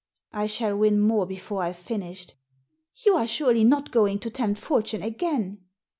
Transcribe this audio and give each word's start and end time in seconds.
"I 0.33 0.47
shall 0.47 0.75
win 0.75 0.99
more 0.99 1.27
before 1.27 1.61
I've 1.61 1.77
finished." 1.77 2.33
"You 3.05 3.15
are 3.17 3.27
surely 3.27 3.63
not 3.63 3.91
going 3.91 4.17
to 4.21 4.31
tempt 4.31 4.59
Fortune 4.59 5.03
again 5.03 5.59